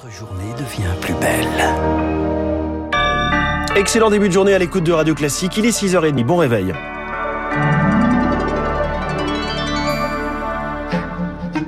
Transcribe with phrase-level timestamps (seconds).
[0.00, 1.48] Votre journée devient plus belle.
[3.74, 5.56] Excellent début de journée à l'écoute de Radio Classique.
[5.56, 6.24] Il est 6h30.
[6.24, 6.72] Bon réveil.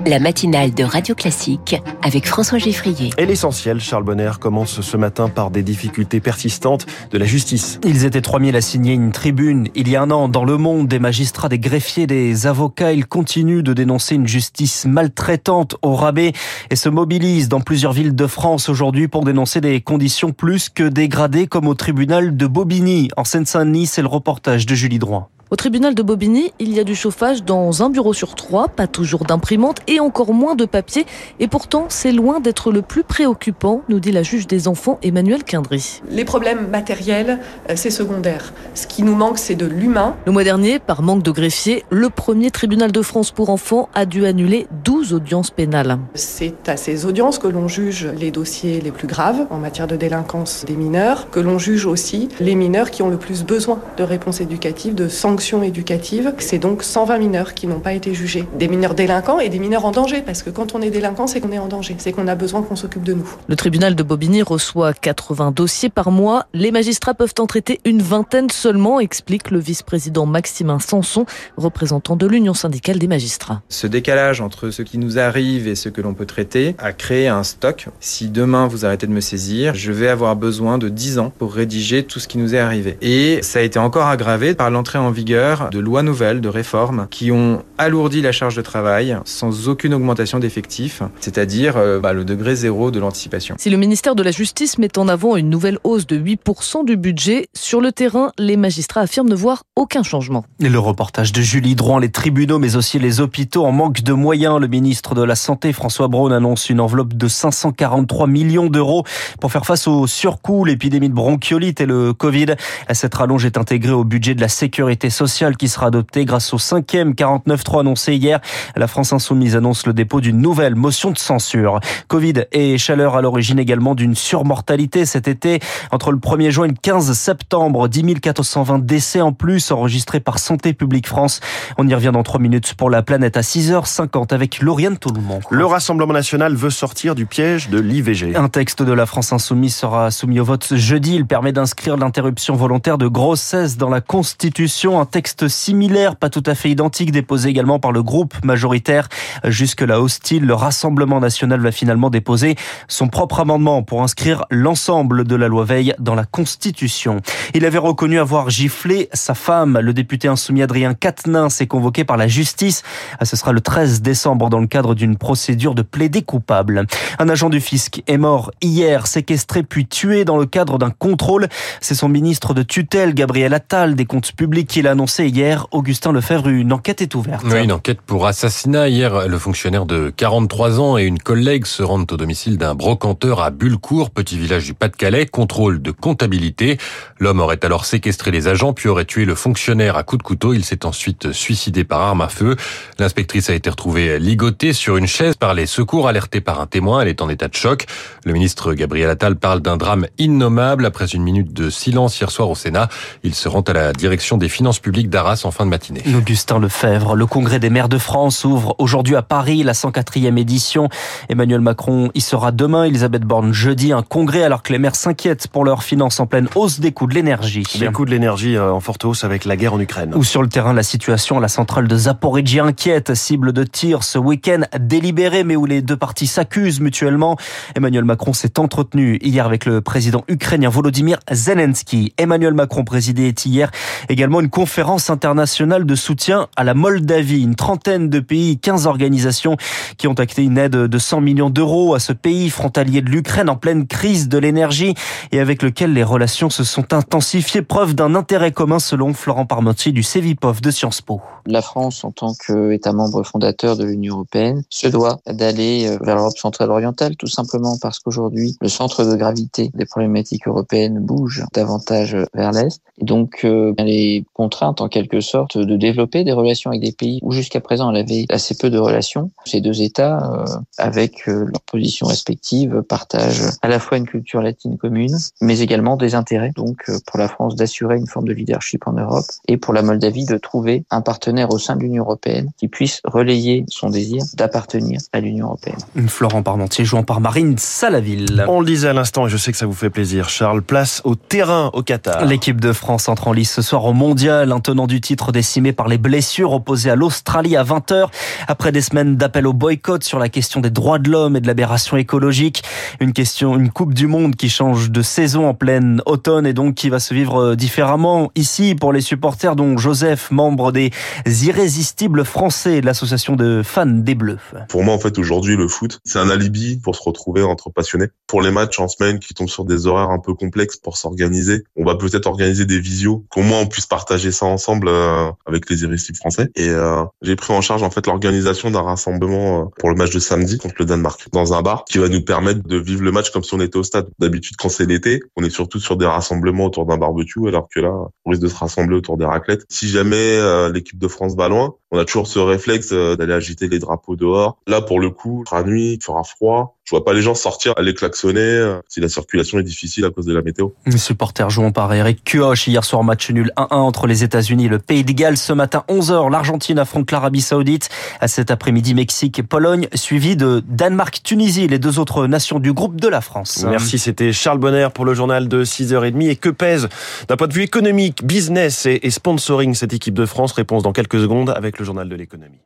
[0.07, 3.11] La matinale de Radio Classique avec François Geffrier.
[3.19, 7.79] Et l'essentiel, Charles Bonner commence ce matin par des difficultés persistantes de la justice.
[7.85, 9.69] Ils étaient 3000 à signer une tribune.
[9.75, 13.07] Il y a un an, dans le monde, des magistrats, des greffiers, des avocats, ils
[13.07, 16.33] continuent de dénoncer une justice maltraitante au rabais
[16.71, 20.85] et se mobilisent dans plusieurs villes de France aujourd'hui pour dénoncer des conditions plus que
[20.85, 23.11] dégradées comme au tribunal de Bobigny.
[23.17, 25.31] En Seine-Saint-Denis, c'est le reportage de Julie Droit.
[25.53, 28.87] Au tribunal de Bobigny, il y a du chauffage dans un bureau sur trois, pas
[28.87, 31.07] toujours d'imprimante et encore moins de papier.
[31.41, 35.43] Et pourtant, c'est loin d'être le plus préoccupant, nous dit la juge des enfants Emmanuel
[35.43, 36.03] Quindry.
[36.09, 38.53] Les problèmes matériels, euh, c'est secondaire.
[38.77, 40.15] Ce qui nous manque, c'est de l'humain.
[40.25, 44.07] Le mois dernier, par manque de greffiers, le premier tribunal de France pour enfants a
[44.07, 45.99] dû annuler 12 audiences pénales.
[46.15, 49.97] C'est à ces audiences que l'on juge les dossiers les plus graves en matière de
[49.97, 54.05] délinquance des mineurs, que l'on juge aussi les mineurs qui ont le plus besoin de
[54.05, 56.35] réponses éducatives, de sanctions éducative.
[56.39, 58.45] C'est donc 120 mineurs qui n'ont pas été jugés.
[58.59, 61.41] Des mineurs délinquants et des mineurs en danger, parce que quand on est délinquant, c'est
[61.41, 63.29] qu'on est en danger, c'est qu'on a besoin qu'on s'occupe de nous.
[63.49, 66.47] Le tribunal de Bobigny reçoit 80 dossiers par mois.
[66.53, 71.25] Les magistrats peuvent en traiter une vingtaine seulement, explique le vice-président Maximin Sanson,
[71.57, 73.63] représentant de l'Union syndicale des magistrats.
[73.69, 77.29] Ce décalage entre ce qui nous arrive et ce que l'on peut traiter a créé
[77.29, 77.89] un stock.
[77.99, 81.55] Si demain vous arrêtez de me saisir, je vais avoir besoin de 10 ans pour
[81.55, 82.99] rédiger tout ce qui nous est arrivé.
[83.01, 87.07] Et ça a été encore aggravé par l'entrée en vigueur de lois nouvelles, de réformes,
[87.11, 92.25] qui ont alourdi la charge de travail sans aucune augmentation d'effectifs, c'est-à-dire euh, bah, le
[92.25, 93.55] degré zéro de l'anticipation.
[93.59, 96.97] Si le ministère de la Justice met en avant une nouvelle hausse de 8% du
[96.97, 100.45] budget, sur le terrain, les magistrats affirment ne voir aucun changement.
[100.59, 104.13] Et le reportage de Julie Drouin, les tribunaux mais aussi les hôpitaux en manque de
[104.13, 104.59] moyens.
[104.61, 109.05] Le ministre de la Santé, François Braun, annonce une enveloppe de 543 millions d'euros
[109.41, 112.57] pour faire face aux surcoûts, l'épidémie de bronchiolite et le Covid.
[112.93, 115.20] Cette rallonge est intégrée au budget de la sécurité sociale
[115.59, 118.41] qui sera adopté grâce au cinquième 49.3 annoncé hier.
[118.75, 121.81] La France Insoumise annonce le dépôt d'une nouvelle motion de censure.
[122.09, 125.61] Covid et chaleur à l'origine également d'une surmortalité cet été.
[125.91, 130.39] Entre le 1er juin et le 15 septembre, 10 420 décès en plus enregistrés par
[130.39, 131.41] Santé publique France.
[131.77, 135.41] On y revient dans 3 minutes pour la planète à 6h50 avec Lauriane Toulmont.
[135.51, 138.37] Le Rassemblement national veut sortir du piège de l'IVG.
[138.37, 141.17] Un texte de la France Insoumise sera soumis au vote jeudi.
[141.17, 146.55] Il permet d'inscrire l'interruption volontaire de grossesse dans la Constitution texte similaire, pas tout à
[146.55, 149.09] fait identique, déposé également par le groupe majoritaire.
[149.45, 152.57] Jusque-là hostile, le Rassemblement national va finalement déposer
[152.89, 157.21] son propre amendement pour inscrire l'ensemble de la loi Veil dans la Constitution.
[157.55, 159.79] Il avait reconnu avoir giflé sa femme.
[159.81, 162.83] Le député insoumis Adrien Quatennens s'est convoqué par la justice.
[163.23, 166.87] Ce sera le 13 décembre dans le cadre d'une procédure de plaider coupable.
[167.19, 171.49] Un agent du fisc est mort hier, séquestré puis tué dans le cadre d'un contrôle.
[171.81, 175.67] C'est son ministre de tutelle, Gabriel Attal, des comptes publics, qui l'a annoncé hier.
[175.71, 177.43] Augustin Lefebvre, une enquête est ouverte.
[177.47, 178.91] Oui, une enquête pour assassinat.
[178.91, 183.41] Hier, le fonctionnaire de 43 ans et une collègue se rendent au domicile d'un brocanteur
[183.41, 185.25] à Bullecourt, petit village du Pas-de-Calais.
[185.25, 186.77] Contrôle de comptabilité.
[187.19, 190.53] L'homme aurait alors séquestré les agents puis aurait tué le fonctionnaire à coups de couteau.
[190.53, 192.57] Il s'est ensuite suicidé par arme à feu.
[192.99, 197.01] L'inspectrice a été retrouvée ligotée sur une chaise par les secours alertés par un témoin.
[197.01, 197.87] Elle est en état de choc.
[198.27, 200.85] Le ministre Gabriel Attal parle d'un drame innommable.
[200.85, 202.91] Après une minute de silence hier soir au Sénat,
[203.23, 206.03] il se rend à la direction des finances publiques d'Arras en fin de matinée.
[206.17, 210.89] Augustin Lefebvre, le congrès des maires de France ouvre aujourd'hui à Paris la 104e édition.
[211.29, 215.49] Emmanuel Macron y sera demain, Elisabeth Borne jeudi, un congrès alors que les maires s'inquiètent
[215.49, 217.65] pour leurs finances en pleine hausse des coûts de l'énergie.
[217.79, 220.15] Les coûts de l'énergie euh, en forte hausse avec la guerre en Ukraine.
[220.15, 224.19] Ou sur le terrain, la situation la centrale de Zaporizhia inquiète, cible de tir ce
[224.19, 227.37] week-end délibéré mais où les deux parties s'accusent mutuellement.
[227.77, 232.15] Emmanuel Macron s'est entretenu hier avec le président ukrainien Volodymyr Zelensky.
[232.19, 233.71] Emmanuel Macron présidait hier
[234.09, 237.43] également une conférence conférence internationale de soutien à la Moldavie.
[237.43, 239.57] Une trentaine de pays, 15 organisations
[239.99, 243.49] qui ont acté une aide de 100 millions d'euros à ce pays frontalier de l'Ukraine
[243.49, 244.95] en pleine crise de l'énergie
[245.33, 247.63] et avec lequel les relations se sont intensifiées.
[247.63, 251.21] Preuve d'un intérêt commun selon Florent Parmentier du CEVIPOF de Sciences Po.
[251.47, 256.15] La France, en tant qu'État membre fondateur de l'Union européenne, se doit d'aller euh, vers
[256.15, 261.43] l'Europe centrale orientale, tout simplement parce qu'aujourd'hui, le centre de gravité des problématiques européennes bouge
[261.55, 262.81] davantage vers l'Est.
[262.99, 266.93] Et donc, euh, les contraintes contrainte en quelque sorte de développer des relations avec des
[266.93, 269.31] pays où jusqu'à présent elle avait assez peu de relations.
[269.47, 270.45] Ces deux États, euh,
[270.77, 275.97] avec euh, leurs positions respectives, partagent à la fois une culture latine commune, mais également
[275.97, 276.53] des intérêts.
[276.55, 279.83] Donc euh, pour la France d'assurer une forme de leadership en Europe et pour la
[279.83, 284.23] Moldavie de trouver un partenaire au sein de l'Union européenne qui puisse relayer son désir
[284.35, 285.79] d'appartenir à l'Union européenne.
[286.07, 288.45] Florent Parmentier jouant par Marine Salaville.
[288.47, 290.29] On le disait à l'instant et je sais que ça vous fait plaisir.
[290.29, 292.27] Charles, place au terrain au Qatar.
[292.27, 295.73] L'équipe de France entre en lice ce soir au mondial, un tenant du titre décimé
[295.73, 298.09] par les blessures opposé à l'Australie à 20h.
[298.49, 301.47] Après des semaines d'appel au boycott sur la question des droits de l'homme et de
[301.47, 302.63] l'aberration écologique.
[303.01, 306.75] Une question, une Coupe du Monde qui change de saison en pleine automne et donc
[306.75, 310.91] qui va se vivre euh, différemment ici pour les supporters dont Joseph, membre des
[311.27, 314.39] irrésistibles français de l'association de fans des Bleus.
[314.69, 318.09] Pour moi, en fait, aujourd'hui, le foot, c'est un alibi pour se retrouver entre passionnés.
[318.27, 321.65] Pour les matchs en semaine qui tombent sur des horaires un peu complexes pour s'organiser,
[321.77, 325.69] on va peut-être organiser des visios, qu'au moins on puisse partager ça ensemble euh, avec
[325.71, 326.51] les irrésistibles français.
[326.57, 330.11] Et euh, j'ai pris en charge en fait l'organisation d'un rassemblement euh, pour le match
[330.11, 333.13] de samedi contre le Danemark dans un bar qui va nous permettre de vivre le
[333.13, 334.09] match comme si on était au stade.
[334.19, 337.81] D'habitude, quand c'est l'été, on est surtout sur des rassemblements autour d'un barbecue, alors que
[337.81, 337.93] là,
[338.31, 339.65] on risque de se rassembler autour des raclettes.
[339.69, 340.39] Si jamais
[340.73, 344.59] l'équipe de France va loin, on a toujours ce réflexe d'aller agiter les drapeaux dehors.
[344.67, 346.77] Là, pour le coup, il fera nuit, il fera froid.
[346.85, 350.27] Je vois pas les gens sortir, aller klaxonner si la circulation est difficile à cause
[350.27, 350.71] de la météo.
[350.87, 354.69] Les supporters jouant par Eric Kioch hier soir match nul 1-1 entre les États-Unis et
[354.69, 355.37] le Pays de Galles.
[355.37, 357.91] Ce matin 11h, l'Argentine affronte l'Arabie Saoudite.
[358.21, 363.01] À cet après-midi, Mexique et Pologne, suivi de Danemark-Tunisie, les deux autres nations du groupe
[363.01, 363.65] de la France.
[363.69, 366.29] Merci, c'était Charles Bonner pour le journal de 6h30.
[366.29, 366.89] Et que pèse
[367.29, 371.21] d'un point de vue économique, business et sponsoring cette équipe de France Réponse dans quelques
[371.21, 372.61] secondes avec le journal de l'économie.